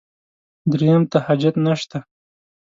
[0.71, 1.97] درېیم ته حاجت نشته.